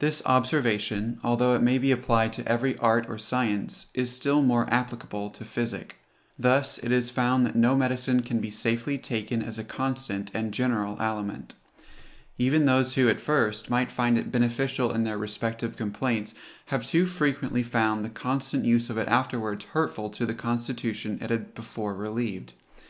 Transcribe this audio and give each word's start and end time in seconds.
This 0.00 0.20
observation, 0.26 1.18
although 1.24 1.54
it 1.54 1.62
may 1.62 1.78
be 1.78 1.92
applied 1.92 2.34
to 2.34 2.46
every 2.46 2.76
art 2.76 3.06
or 3.08 3.16
science, 3.16 3.86
is 3.94 4.12
still 4.12 4.42
more 4.42 4.70
applicable 4.70 5.30
to 5.30 5.46
physic. 5.46 5.96
Thus 6.38 6.76
is 6.76 7.08
it 7.08 7.10
found 7.14 7.46
that 7.46 7.56
no 7.56 7.74
medicine 7.74 8.20
can 8.20 8.38
be 8.38 8.50
safely 8.50 8.98
taken 8.98 9.42
as 9.42 9.58
a 9.58 9.64
constant 9.64 10.30
and 10.34 10.52
general 10.52 11.00
aliment. 11.00 11.54
Even 12.36 12.66
those 12.66 12.96
who, 12.96 13.08
at 13.08 13.18
first, 13.18 13.70
might 13.70 13.90
find 13.90 14.18
it 14.18 14.30
beneficial 14.30 14.92
in 14.92 15.04
their 15.04 15.16
respective 15.16 15.78
complaints, 15.78 16.34
have 16.66 16.86
too 16.86 17.06
frequently 17.06 17.62
found 17.62 18.04
the 18.04 18.10
constant 18.10 18.66
use 18.66 18.90
of 18.90 18.98
it 18.98 19.08
afterwards 19.08 19.64
hurtful 19.72 20.10
to 20.10 20.26
the 20.26 20.34
constitution 20.34 21.18
it 21.22 21.30
had 21.30 21.54
before 21.54 21.94
relieved. 21.94 22.52